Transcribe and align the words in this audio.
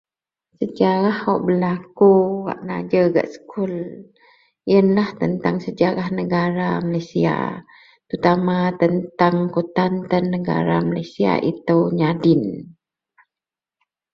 Sejarah 0.59 1.17
wak 1.29 1.39
berlaku 1.45 2.13
wak 2.49 2.59
najer 2.67 3.05
gak 3.15 3.29
sekul 3.33 3.73
yenlah 4.71 5.09
tentang 5.21 5.55
sejarah 5.65 6.07
negara 6.19 6.71
Malaysia. 6.89 7.37
Pertama 8.09 8.57
tentang 8.81 9.35
kutan 9.55 9.93
tan 10.11 10.25
negara 10.35 10.77
Malaysia 10.89 11.31
itou 11.51 11.81
nyadin 11.97 12.43